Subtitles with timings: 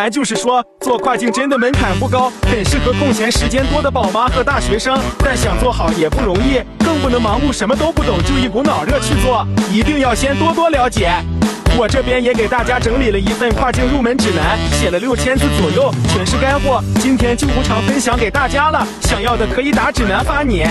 [0.00, 4.98] 白就是说，做跨境真的门槛不高，很适合空闲时间多的宝妈和大学生。
[5.18, 11.12] 但想做好也不容易，更不能盲目什么都不懂就一股脑热去做，一定要先多多了解。
[11.76, 16.82] 我这边也给大家整理了一份跨境入门指南，写了六千字左右，全是干货。
[16.98, 20.64] 今天就无偿分享给大家了，想要的可以打指南发你。